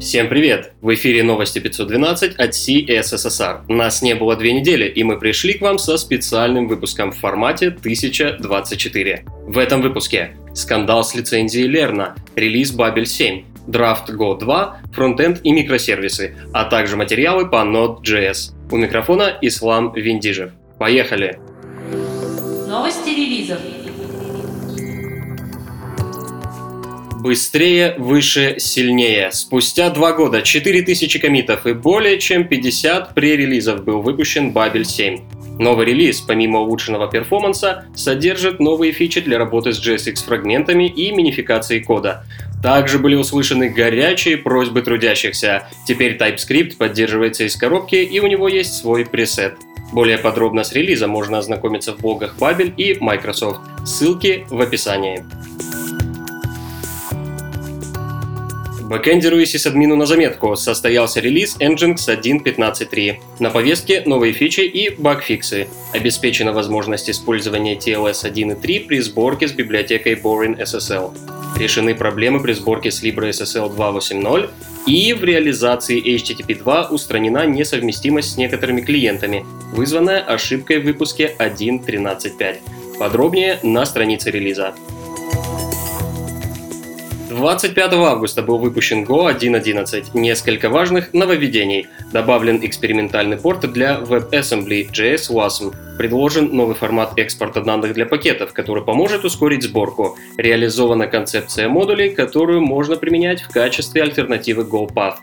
Всем 0.00 0.28
привет! 0.28 0.74
В 0.80 0.94
эфире 0.94 1.24
новости 1.24 1.58
512 1.58 2.36
от 2.36 2.50
CSSR. 2.50 3.62
Нас 3.66 4.00
не 4.00 4.14
было 4.14 4.36
две 4.36 4.52
недели, 4.52 4.88
и 4.88 5.02
мы 5.02 5.18
пришли 5.18 5.54
к 5.54 5.60
вам 5.60 5.76
со 5.76 5.96
специальным 5.96 6.68
выпуском 6.68 7.10
в 7.10 7.18
формате 7.18 7.66
1024. 7.66 9.24
В 9.48 9.58
этом 9.58 9.82
выпуске 9.82 10.36
скандал 10.54 11.02
с 11.02 11.16
лицензией 11.16 11.66
Лерна, 11.66 12.14
релиз 12.36 12.72
Babel 12.72 13.06
7, 13.06 13.42
драфт 13.66 14.10
Go 14.10 14.38
2, 14.38 14.82
фронтенд 14.92 15.40
и 15.42 15.50
микросервисы, 15.50 16.36
а 16.52 16.66
также 16.66 16.96
материалы 16.96 17.46
по 17.46 17.56
Node.js. 17.56 18.52
У 18.70 18.76
микрофона 18.76 19.36
Ислам 19.42 19.92
Виндижев. 19.94 20.52
Поехали! 20.78 21.40
Новости 22.68 23.08
релизов. 23.08 23.58
Быстрее, 27.28 27.94
выше, 27.98 28.54
сильнее. 28.56 29.30
Спустя 29.32 29.90
два 29.90 30.14
года, 30.14 30.40
4000 30.40 31.18
комитов 31.18 31.66
и 31.66 31.74
более 31.74 32.18
чем 32.18 32.48
50 32.48 33.14
пререлизов 33.14 33.84
был 33.84 34.00
выпущен 34.00 34.50
Babel 34.50 34.82
7. 34.84 35.58
Новый 35.58 35.84
релиз, 35.84 36.22
помимо 36.22 36.60
улучшенного 36.60 37.06
перформанса, 37.06 37.84
содержит 37.94 38.60
новые 38.60 38.92
фичи 38.92 39.20
для 39.20 39.36
работы 39.36 39.74
с 39.74 39.86
JSX 39.86 40.24
фрагментами 40.24 40.88
и 40.88 41.12
минификацией 41.12 41.84
кода. 41.84 42.24
Также 42.62 42.98
были 42.98 43.14
услышаны 43.14 43.68
горячие 43.68 44.38
просьбы 44.38 44.80
трудящихся. 44.80 45.68
Теперь 45.86 46.16
TypeScript 46.16 46.78
поддерживается 46.78 47.44
из 47.44 47.56
коробки 47.56 47.96
и 47.96 48.20
у 48.20 48.26
него 48.26 48.48
есть 48.48 48.72
свой 48.72 49.04
пресет. 49.04 49.56
Более 49.92 50.16
подробно 50.16 50.64
с 50.64 50.72
релизом 50.72 51.10
можно 51.10 51.36
ознакомиться 51.36 51.92
в 51.92 52.00
блогах 52.00 52.36
Babel 52.38 52.72
и 52.74 52.96
Microsoft. 52.98 53.60
Ссылки 53.84 54.46
в 54.48 54.62
описании. 54.62 55.26
Бэкэндеру 58.88 59.38
и 59.38 59.44
сисадмину 59.44 59.96
на 59.96 60.06
заметку 60.06 60.56
состоялся 60.56 61.20
релиз 61.20 61.58
Nginx 61.60 61.96
1.15.3. 62.08 63.16
На 63.38 63.50
повестке 63.50 64.02
новые 64.06 64.32
фичи 64.32 64.62
и 64.62 64.88
багфиксы. 64.88 65.68
Обеспечена 65.92 66.54
возможность 66.54 67.10
использования 67.10 67.76
TLS 67.76 68.24
1.3 68.24 68.86
при 68.86 69.00
сборке 69.00 69.46
с 69.46 69.52
библиотекой 69.52 70.14
Boring 70.14 70.58
SSL. 70.58 71.14
Решены 71.58 71.94
проблемы 71.94 72.40
при 72.40 72.54
сборке 72.54 72.90
с 72.90 73.02
LibreSSL 73.02 73.76
2.8.0 73.76 74.48
и 74.86 75.12
в 75.12 75.22
реализации 75.22 76.02
HTTP 76.02 76.58
2 76.58 76.88
устранена 76.88 77.44
несовместимость 77.44 78.32
с 78.32 78.36
некоторыми 78.38 78.80
клиентами, 78.80 79.44
вызванная 79.70 80.20
ошибкой 80.20 80.78
в 80.78 80.84
выпуске 80.84 81.34
1.13.5. 81.38 82.56
Подробнее 82.98 83.60
на 83.62 83.84
странице 83.84 84.30
релиза. 84.30 84.72
25 87.28 87.92
августа 87.92 88.42
был 88.42 88.58
выпущен 88.58 89.04
Go 89.04 89.30
1.11. 89.30 90.10
Несколько 90.14 90.70
важных 90.70 91.12
нововведений. 91.12 91.86
Добавлен 92.10 92.64
экспериментальный 92.64 93.36
порт 93.36 93.70
для 93.70 93.98
WebAssembly 94.00 94.90
JS 94.90 95.30
WASM. 95.30 95.74
Предложен 95.98 96.56
новый 96.56 96.74
формат 96.74 97.18
экспорта 97.18 97.60
данных 97.60 97.92
для 97.92 98.06
пакетов, 98.06 98.54
который 98.54 98.82
поможет 98.82 99.26
ускорить 99.26 99.62
сборку. 99.62 100.16
Реализована 100.38 101.06
концепция 101.06 101.68
модулей, 101.68 102.10
которую 102.10 102.62
можно 102.62 102.96
применять 102.96 103.42
в 103.42 103.50
качестве 103.50 104.02
альтернативы 104.02 104.62
GoPath. 104.62 105.16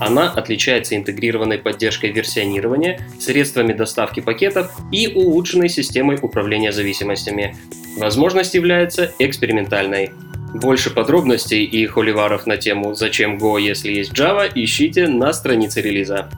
Она 0.00 0.32
отличается 0.32 0.96
интегрированной 0.96 1.58
поддержкой 1.58 2.10
версионирования, 2.10 3.06
средствами 3.20 3.72
доставки 3.72 4.18
пакетов 4.18 4.72
и 4.90 5.12
улучшенной 5.14 5.68
системой 5.68 6.18
управления 6.20 6.72
зависимостями. 6.72 7.54
Возможность 7.98 8.54
является 8.54 9.12
экспериментальной. 9.20 10.10
Больше 10.54 10.90
подробностей 10.90 11.64
и 11.64 11.86
холиваров 11.86 12.46
на 12.46 12.56
тему 12.56 12.94
«Зачем 12.94 13.38
Go, 13.38 13.60
если 13.60 13.90
есть 13.90 14.12
Java» 14.12 14.50
ищите 14.54 15.08
на 15.08 15.32
странице 15.32 15.80
релиза. 15.80 16.28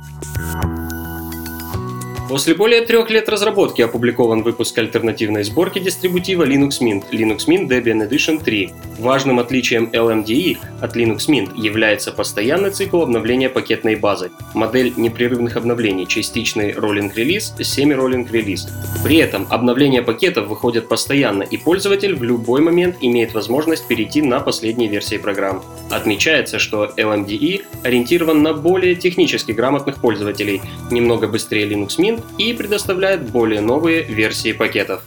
После 2.28 2.55
более 2.55 2.80
трех 2.80 3.11
лет 3.11 3.29
разработки 3.29 3.83
опубликован 3.83 4.42
выпуск 4.42 4.79
альтернативной 4.79 5.45
сборки 5.45 5.79
дистрибутива 5.79 6.45
Linux 6.45 6.80
Mint 6.80 7.05
Linux 7.12 7.46
Mint 7.46 7.68
Debian 7.68 8.08
Edition 8.08 8.42
3. 8.42 8.70
Важным 8.98 9.39
отличием 9.39 9.90
LMDE 9.92 10.57
от 10.80 10.96
Linux 10.96 11.29
Mint 11.29 11.51
является 11.55 12.12
постоянный 12.12 12.70
цикл 12.70 13.02
обновления 13.02 13.51
пакетной 13.51 13.96
базы, 13.96 14.30
модель 14.55 14.95
непрерывных 14.96 15.57
обновлений, 15.57 16.07
частичный 16.07 16.73
роллинг-релиз, 16.73 17.57
semi-роллинг-релиз. 17.58 18.68
При 19.05 19.17
этом 19.18 19.46
обновления 19.51 20.02
пакетов 20.02 20.48
выходят 20.48 20.89
постоянно, 20.89 21.42
и 21.42 21.58
пользователь 21.58 22.14
в 22.14 22.23
любой 22.23 22.62
момент 22.62 22.96
имеет 23.02 23.35
возможность 23.35 23.86
перейти 23.86 24.23
на 24.23 24.41
последние 24.41 24.89
версии 24.89 25.18
программ. 25.18 25.62
Отмечается, 25.91 26.58
что 26.58 26.91
LMDE 26.96 27.64
ориентирован 27.83 28.42
на 28.42 28.55
более 28.55 28.95
технически 28.95 29.52
грамотных 29.52 30.01
пользователей, 30.01 30.62
немного 30.91 31.29
быстрее 31.29 31.68
Linux 31.68 31.98
Mint 31.98 32.14
и 32.39 32.52
предоставляет 32.52 33.30
более 33.30 33.61
новые 33.61 34.02
версии 34.02 34.52
пакетов. 34.52 35.02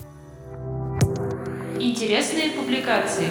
Интересные 1.80 2.52
публикации. 2.52 3.28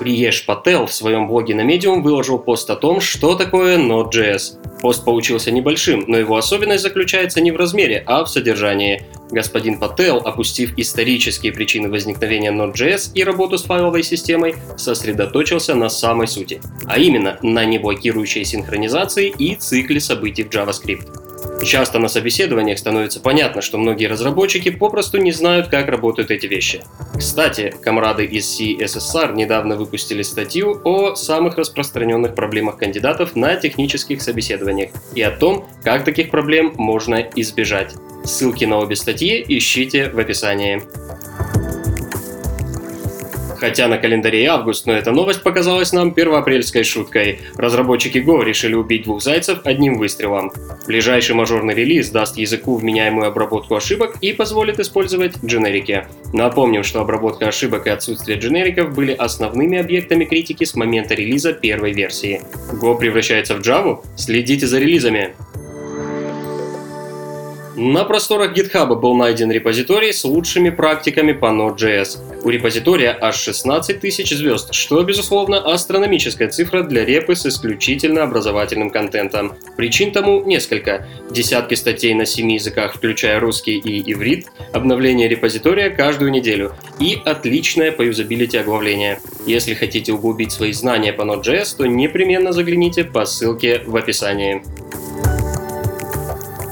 Приеш 0.00 0.46
Пател 0.46 0.86
в 0.86 0.94
своем 0.94 1.28
блоге 1.28 1.54
на 1.54 1.60
Medium 1.60 2.00
выложил 2.00 2.38
пост 2.38 2.70
о 2.70 2.76
том, 2.76 3.02
что 3.02 3.34
такое 3.34 3.76
Node.js. 3.76 4.80
Пост 4.80 5.04
получился 5.04 5.50
небольшим, 5.50 6.04
но 6.06 6.16
его 6.16 6.36
особенность 6.36 6.82
заключается 6.82 7.42
не 7.42 7.52
в 7.52 7.56
размере, 7.56 8.02
а 8.06 8.24
в 8.24 8.30
содержании. 8.30 9.04
Господин 9.30 9.78
Пател, 9.78 10.18
опустив 10.18 10.72
исторические 10.76 11.52
причины 11.52 11.88
возникновения 11.88 12.50
Node.js 12.50 13.12
и 13.14 13.22
работу 13.22 13.58
с 13.58 13.64
файловой 13.64 14.02
системой, 14.02 14.56
сосредоточился 14.76 15.74
на 15.74 15.88
самой 15.88 16.26
сути, 16.26 16.60
а 16.86 16.98
именно 16.98 17.38
на 17.42 17.64
неблокирующей 17.64 18.44
синхронизации 18.44 19.28
и 19.28 19.54
цикле 19.54 20.00
событий 20.00 20.42
в 20.42 20.48
JavaScript. 20.48 21.29
Часто 21.62 21.98
на 21.98 22.08
собеседованиях 22.08 22.78
становится 22.78 23.20
понятно, 23.20 23.60
что 23.60 23.78
многие 23.78 24.06
разработчики 24.06 24.70
попросту 24.70 25.18
не 25.18 25.32
знают, 25.32 25.68
как 25.68 25.88
работают 25.88 26.30
эти 26.30 26.46
вещи. 26.46 26.82
Кстати, 27.16 27.74
комрады 27.82 28.24
из 28.24 28.58
CSSR 28.58 29.34
недавно 29.34 29.76
выпустили 29.76 30.22
статью 30.22 30.80
о 30.84 31.14
самых 31.14 31.58
распространенных 31.58 32.34
проблемах 32.34 32.78
кандидатов 32.78 33.36
на 33.36 33.56
технических 33.56 34.22
собеседованиях 34.22 34.90
и 35.14 35.22
о 35.22 35.30
том, 35.30 35.66
как 35.84 36.04
таких 36.04 36.30
проблем 36.30 36.72
можно 36.76 37.16
избежать. 37.36 37.94
Ссылки 38.24 38.64
на 38.64 38.78
обе 38.78 38.96
статьи 38.96 39.44
ищите 39.46 40.10
в 40.10 40.18
описании. 40.18 40.82
Хотя 43.60 43.88
на 43.88 43.98
календаре 43.98 44.46
август, 44.46 44.86
но 44.86 44.94
эта 44.94 45.12
новость 45.12 45.42
показалась 45.42 45.92
нам 45.92 46.14
первоапрельской 46.14 46.82
шуткой. 46.82 47.40
Разработчики 47.56 48.16
Go 48.16 48.42
решили 48.42 48.74
убить 48.74 49.02
двух 49.02 49.22
зайцев 49.22 49.58
одним 49.64 49.98
выстрелом. 49.98 50.50
Ближайший 50.86 51.34
мажорный 51.34 51.74
релиз 51.74 52.08
даст 52.08 52.38
языку 52.38 52.76
вменяемую 52.76 53.28
обработку 53.28 53.74
ошибок 53.74 54.16
и 54.22 54.32
позволит 54.32 54.80
использовать 54.80 55.34
дженерики. 55.44 56.06
Напомним, 56.32 56.84
что 56.84 57.00
обработка 57.00 57.48
ошибок 57.48 57.86
и 57.86 57.90
отсутствие 57.90 58.38
дженериков 58.38 58.94
были 58.94 59.12
основными 59.12 59.76
объектами 59.76 60.24
критики 60.24 60.64
с 60.64 60.74
момента 60.74 61.14
релиза 61.14 61.52
первой 61.52 61.92
версии. 61.92 62.40
Go 62.72 62.98
превращается 62.98 63.54
в 63.56 63.60
Java? 63.60 64.00
Следите 64.16 64.66
за 64.66 64.78
релизами! 64.78 65.34
На 67.76 68.04
просторах 68.04 68.56
GitHub 68.56 68.94
был 68.98 69.14
найден 69.14 69.50
репозиторий 69.52 70.12
с 70.12 70.24
лучшими 70.24 70.70
практиками 70.70 71.32
по 71.32 71.46
Node.js. 71.46 72.18
У 72.42 72.50
репозитория 72.50 73.16
аж 73.20 73.36
16 73.36 74.00
тысяч 74.00 74.30
звезд, 74.30 74.74
что, 74.74 75.02
безусловно, 75.02 75.58
астрономическая 75.58 76.48
цифра 76.48 76.82
для 76.82 77.04
репы 77.04 77.36
с 77.36 77.46
исключительно 77.46 78.24
образовательным 78.24 78.90
контентом. 78.90 79.52
Причин 79.76 80.10
тому 80.10 80.44
несколько. 80.44 81.06
Десятки 81.30 81.74
статей 81.74 82.12
на 82.14 82.26
семи 82.26 82.54
языках, 82.54 82.94
включая 82.94 83.38
русский 83.38 83.78
и 83.78 84.12
иврит, 84.12 84.46
обновление 84.72 85.28
репозитория 85.28 85.90
каждую 85.90 86.32
неделю 86.32 86.72
и 86.98 87.20
отличное 87.24 87.92
по 87.92 88.02
юзабилити 88.02 88.58
оглавление. 88.58 89.20
Если 89.46 89.74
хотите 89.74 90.12
углубить 90.12 90.50
свои 90.50 90.72
знания 90.72 91.12
по 91.12 91.22
Node.js, 91.22 91.76
то 91.76 91.86
непременно 91.86 92.52
загляните 92.52 93.04
по 93.04 93.24
ссылке 93.24 93.82
в 93.86 93.96
описании 93.96 94.62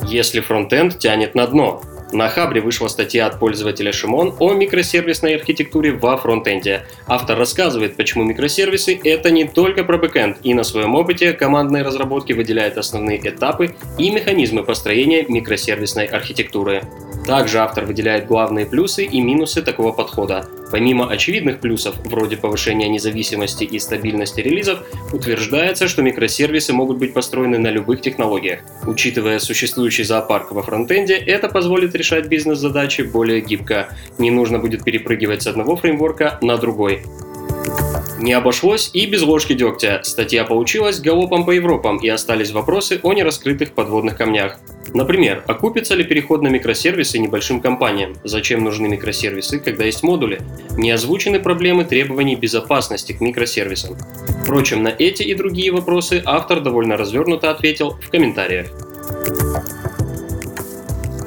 если 0.08 0.40
фронтенд 0.40 0.99
тянет 0.99 1.34
на 1.34 1.46
дно. 1.46 1.82
На 2.10 2.28
Хабре 2.31 2.62
вышла 2.62 2.88
статья 2.88 3.26
от 3.26 3.38
пользователя 3.38 3.93
Шимон 3.93 4.34
о 4.38 4.55
микросервисной 4.55 5.37
архитектуре 5.37 5.93
во 5.93 6.16
фронтенде. 6.16 6.87
Автор 7.06 7.37
рассказывает, 7.38 7.96
почему 7.96 8.25
микросервисы— 8.25 8.99
это 9.05 9.31
не 9.31 9.44
только 9.44 9.84
про 9.84 9.99
бэкенд, 9.99 10.38
и 10.43 10.55
на 10.55 10.64
своем 10.64 10.94
опыте 10.94 11.34
командной 11.34 11.82
разработки 11.82 12.32
выделяет 12.32 12.78
основные 12.78 13.19
этапы 13.19 13.75
и 13.99 14.10
механизмы 14.10 14.64
построения 14.64 15.26
микросервисной 15.28 16.06
архитектуры. 16.06 16.82
Также 17.26 17.58
автор 17.58 17.84
выделяет 17.84 18.26
главные 18.26 18.64
плюсы 18.64 19.05
и 19.05 19.20
минусы 19.20 19.60
такого 19.60 19.93
подхода. 19.93 20.46
Помимо 20.70 21.11
очевидных 21.11 21.61
плюсов, 21.61 21.97
вроде 22.05 22.37
повышения 22.37 22.88
независимости 22.88 23.65
и 23.65 23.79
стабильности 23.79 24.41
релизов, 24.41 24.81
утверждается, 25.12 25.88
что 25.88 26.03
микросервисы 26.03 26.73
могут 26.73 26.99
быть 26.99 27.15
построены 27.15 27.59
на 27.59 27.69
любых 27.70 28.00
технологиях. 28.00 28.61
Учитывая 28.87 29.38
существующий 29.38 30.05
зоопарк 30.05 30.53
во 30.53 30.62
фронтенде, 30.62 31.15
это 31.15 31.49
позволит 31.49 31.94
решать 31.94 32.26
бизнес-задачи 32.26 33.03
более 33.03 33.41
гибко. 33.41 33.88
Не 34.19 34.31
нужно 34.31 34.59
будет 34.59 34.85
перепрыгивать 34.85 35.43
с 35.43 35.47
одного 35.47 35.76
фреймворка 35.76 36.38
на 36.43 36.56
другой. 36.56 37.03
Не 38.19 38.32
обошлось 38.32 38.91
и 38.93 39.06
без 39.06 39.23
ложки 39.23 39.53
дегтя. 39.53 40.00
Статья 40.03 40.44
получилась 40.44 41.00
галопом 41.00 41.44
по 41.44 41.53
Европам 41.53 41.99
и 41.99 42.09
остались 42.09 42.50
вопросы 42.50 42.99
о 43.05 43.12
нераскрытых 43.12 43.73
подводных 43.73 44.17
камнях. 44.17 44.59
Например, 44.93 45.44
окупится 45.47 45.94
ли 45.94 46.03
переход 46.03 46.43
на 46.43 46.49
микросервисы 46.49 47.19
небольшим 47.20 47.61
компаниям? 47.61 48.17
Зачем 48.25 48.65
нужны 48.65 48.88
микросервисы, 48.88 49.61
когда 49.61 49.85
есть 49.85 50.03
модули? 50.03 50.41
Не 50.76 50.91
озвучены 50.91 51.38
проблемы 51.38 51.85
требований 51.85 52.35
безопасности 52.35 53.12
к 53.12 53.20
микросервисам. 53.20 53.97
Впрочем, 54.43 54.82
на 54.82 54.88
эти 54.88 55.23
и 55.23 55.35
другие 55.35 55.70
вопросы 55.70 56.20
автор 56.25 56.61
довольно 56.61 56.97
развернуто 56.97 57.50
ответил 57.50 57.99
в 58.03 58.11
комментариях. 58.11 58.67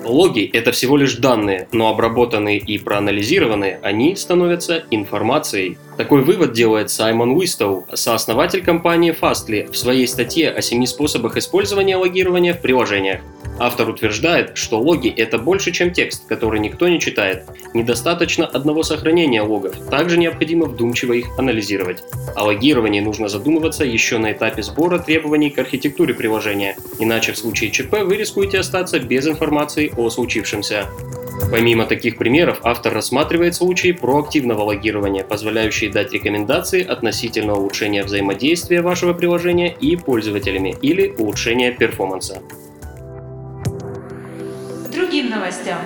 Логи– 0.04 0.50
это 0.54 0.74
всего 0.74 0.98
лишь 0.98 1.16
данные, 1.16 1.70
но 1.72 1.88
обработанные 1.88 2.58
и 2.58 2.78
проанализированные 2.78 3.80
они 3.82 4.18
становятся 4.18 4.84
информацией. 4.92 5.78
Такой 6.01 6.24
вывод 6.24 6.53
делает 6.53 6.89
Саймон 6.89 7.30
Уистоу, 7.38 7.86
сооснователь 7.94 8.63
компании 8.63 9.15
Fastly, 9.15 9.71
в 9.71 9.77
своей 9.77 10.07
статье 10.07 10.50
о 10.50 10.59
семи 10.59 10.88
способах 10.88 11.38
использования 11.38 11.95
логирования 11.95 12.56
в 12.56 12.59
приложениях. 12.59 13.21
Автор 13.59 13.88
утверждает, 13.88 14.57
что 14.57 14.80
логи– 14.80 15.09
это 15.15 15.38
больше, 15.38 15.71
чем 15.71 15.94
текст, 15.94 16.27
который 16.27 16.59
никто 16.59 16.88
не 16.88 17.00
читает. 17.00 17.44
Недостаточно 17.75 18.48
одного 18.48 18.81
сохранения 18.81 19.44
логов, 19.44 19.75
также 19.92 20.18
необходимо 20.18 20.65
вдумчиво 20.65 21.13
их 21.13 21.27
анализировать. 21.38 22.01
О 22.36 22.45
логировании 22.45 23.00
нужно 23.00 23.27
задумываться 23.27 23.86
еще 23.86 24.18
на 24.18 24.31
этапе 24.31 24.63
сбора 24.63 24.97
требований 24.97 25.51
к 25.51 25.59
архитектуре 25.59 26.15
приложения, 26.15 26.77
иначе 26.97 27.33
в 27.33 27.38
случае 27.38 27.69
ЧП 27.69 28.00
вы 28.01 28.15
рискуете 28.15 28.57
остаться 28.57 28.97
без 28.97 29.27
информации 29.27 29.94
о 29.95 30.09
случившемся. 30.09 30.88
Помимо 31.50 31.86
таких 31.86 32.18
примеров, 32.18 32.60
автор 32.64 32.94
рассматривает 32.94 33.56
случаи 33.56 33.94
проактивного 33.94 34.64
логирования, 34.64 35.24
позволяющие 35.24 35.90
дать 35.90 36.14
рекомендации 36.14 36.86
относительно 36.86 37.56
улучшения 37.56 38.04
взаимодействия 38.04 38.82
вашего 38.82 39.14
приложения 39.14 39.74
и 39.74 39.96
пользователями 39.96 40.76
или 40.82 41.08
улучшения 41.18 41.72
перформанса 41.72 42.42
другим 45.12 45.30
новостям. 45.30 45.80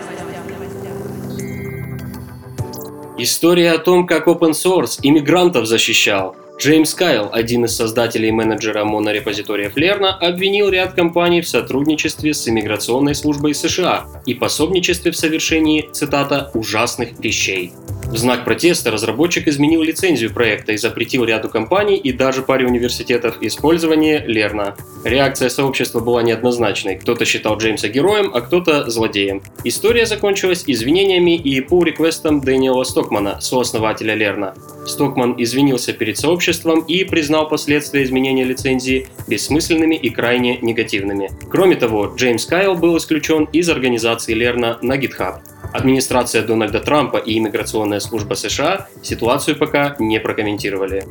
История 3.17 3.71
о 3.71 3.77
том, 3.77 4.05
как 4.05 4.27
open 4.27 4.51
source 4.51 4.99
иммигрантов 5.01 5.65
защищал. 5.65 6.35
Джеймс 6.57 6.93
Кайл, 6.93 7.29
один 7.33 7.65
из 7.65 7.75
создателей 7.75 8.29
и 8.29 8.31
менеджера 8.31 8.85
монорепозиториев 8.85 9.75
Лерна, 9.75 10.15
обвинил 10.15 10.69
ряд 10.69 10.93
компаний 10.93 11.41
в 11.41 11.49
сотрудничестве 11.49 12.33
с 12.33 12.47
иммиграционной 12.47 13.13
службой 13.13 13.53
США 13.53 14.07
и 14.25 14.33
пособничестве 14.33 15.11
в 15.11 15.17
совершении, 15.17 15.89
цитата, 15.91 16.51
«ужасных 16.53 17.19
вещей». 17.19 17.73
В 18.07 18.17
знак 18.17 18.45
протеста 18.45 18.91
разработчик 18.91 19.47
изменил 19.47 19.81
лицензию 19.81 20.33
проекта 20.33 20.71
и 20.71 20.77
запретил 20.77 21.25
ряду 21.25 21.49
компаний 21.49 21.97
и 21.97 22.13
даже 22.13 22.43
паре 22.43 22.65
университетов 22.65 23.37
использование 23.41 24.23
Лерна. 24.25 24.75
Реакция 25.03 25.49
сообщества 25.49 25.99
была 25.99 26.23
неоднозначной. 26.23 26.95
Кто-то 26.97 27.25
считал 27.25 27.57
Джеймса 27.57 27.89
героем, 27.89 28.31
а 28.33 28.41
кто-то 28.41 28.89
злодеем. 28.89 29.41
История 29.63 30.05
закончилась 30.05 30.63
извинениями 30.65 31.35
и 31.35 31.59
pull-реквестом 31.59 32.41
Дэниела 32.41 32.83
Стокмана, 32.83 33.41
сооснователя 33.41 34.13
Лерна. 34.13 34.53
Стокман 34.87 35.35
извинился 35.37 35.91
перед 35.91 36.17
сообществом 36.17 36.81
и 36.81 37.03
признал 37.03 37.49
последствия 37.49 38.03
изменения 38.03 38.43
лицензии 38.43 39.07
бессмысленными 39.27 39.95
и 39.95 40.09
крайне 40.09 40.59
негативными. 40.59 41.31
Кроме 41.49 41.75
того, 41.75 42.13
Джеймс 42.15 42.45
Кайл 42.45 42.75
был 42.75 42.97
исключен 42.97 43.45
из 43.51 43.67
организации 43.69 44.33
Лерна 44.33 44.77
на 44.81 44.97
GitHub. 44.97 45.39
Администрация 45.75 46.41
Дональда 46.41 46.79
Трампа 46.79 47.17
и 47.17 47.37
иммиграционная 47.37 47.99
служба 47.99 48.35
США 48.35 48.87
ситуацию 49.01 49.57
пока 49.57 49.97
не 49.99 50.21
прокомментировали. 50.21 51.03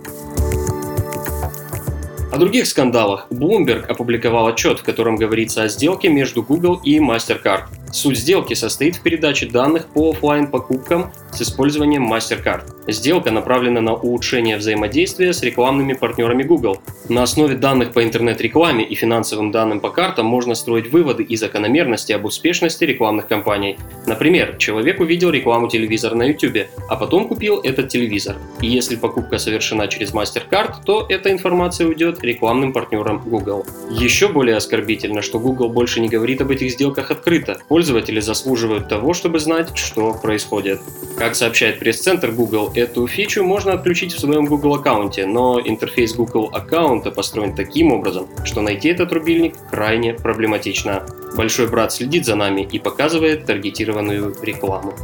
О 2.32 2.38
других 2.38 2.66
скандалах. 2.66 3.26
Bloomberg 3.30 3.84
опубликовал 3.86 4.46
отчет, 4.46 4.80
в 4.80 4.82
котором 4.82 5.16
говорится 5.16 5.64
о 5.64 5.68
сделке 5.68 6.08
между 6.08 6.42
Google 6.42 6.80
и 6.82 6.98
MasterCard. 6.98 7.64
Суть 7.94 8.18
сделки 8.18 8.54
состоит 8.54 8.96
в 8.96 9.02
передаче 9.02 9.46
данных 9.46 9.86
по 9.86 10.10
офлайн 10.10 10.48
покупкам 10.48 11.12
с 11.32 11.40
использованием 11.42 12.12
MasterCard. 12.12 12.62
Сделка 12.88 13.30
направлена 13.30 13.80
на 13.80 13.94
улучшение 13.94 14.56
взаимодействия 14.56 15.32
с 15.32 15.42
рекламными 15.42 15.92
партнерами 15.92 16.42
Google. 16.42 16.82
На 17.08 17.22
основе 17.22 17.54
данных 17.54 17.92
по 17.92 18.02
интернет-рекламе 18.02 18.84
и 18.84 18.94
финансовым 18.96 19.52
данным 19.52 19.78
по 19.78 19.90
картам 19.90 20.26
можно 20.26 20.56
строить 20.56 20.90
выводы 20.90 21.22
и 21.22 21.36
закономерности 21.36 22.12
об 22.12 22.24
успешности 22.24 22.82
рекламных 22.82 23.28
кампаний. 23.28 23.78
Например, 24.06 24.56
человек 24.58 25.00
увидел 25.00 25.30
рекламу 25.30 25.68
телевизора 25.68 26.16
на 26.16 26.24
YouTube, 26.24 26.66
а 26.88 26.96
потом 26.96 27.28
купил 27.28 27.60
этот 27.60 27.88
телевизор. 27.90 28.36
И 28.60 28.66
если 28.66 28.96
покупка 28.96 29.38
совершена 29.38 29.86
через 29.86 30.12
MasterCard, 30.12 30.84
то 30.84 31.06
эта 31.08 31.30
информация 31.30 31.86
уйдет 31.86 32.22
рекламным 32.24 32.72
партнерам 32.72 33.22
Google. 33.24 33.64
Еще 33.90 34.28
более 34.28 34.56
оскорбительно, 34.56 35.22
что 35.22 35.38
Google 35.38 35.68
больше 35.68 36.00
не 36.00 36.08
говорит 36.08 36.40
об 36.40 36.50
этих 36.50 36.72
сделках 36.72 37.12
открыто. 37.12 37.58
Пользователи 37.84 38.20
заслуживают 38.20 38.88
того, 38.88 39.12
чтобы 39.12 39.38
знать, 39.38 39.76
что 39.76 40.14
происходит. 40.14 40.80
Как 41.18 41.34
сообщает 41.34 41.78
пресс-центр 41.80 42.30
Google, 42.30 42.72
эту 42.74 43.06
фичу 43.06 43.44
можно 43.44 43.74
отключить 43.74 44.14
в 44.14 44.18
своем 44.18 44.46
Google 44.46 44.76
аккаунте, 44.76 45.26
но 45.26 45.60
интерфейс 45.62 46.14
Google 46.14 46.48
аккаунта 46.50 47.10
построен 47.10 47.54
таким 47.54 47.92
образом, 47.92 48.26
что 48.42 48.62
найти 48.62 48.88
этот 48.88 49.12
рубильник 49.12 49.54
крайне 49.70 50.14
проблематично. 50.14 51.04
Большой 51.36 51.68
брат 51.68 51.92
следит 51.92 52.24
за 52.24 52.36
нами 52.36 52.62
и 52.62 52.78
показывает 52.78 53.44
таргетированную 53.44 54.34
рекламу. 54.40 54.94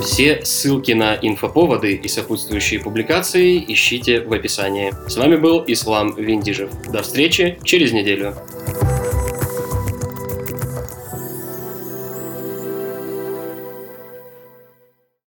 Все 0.00 0.44
ссылки 0.44 0.92
на 0.92 1.16
инфоповоды 1.20 1.94
и 1.94 2.06
сопутствующие 2.06 2.78
публикации 2.78 3.64
ищите 3.66 4.20
в 4.20 4.32
описании. 4.32 4.94
С 5.08 5.16
вами 5.16 5.34
был 5.34 5.64
Ислам 5.66 6.14
Виндижев. 6.14 6.70
До 6.92 7.02
встречи 7.02 7.58
через 7.64 7.90
неделю. 7.90 8.36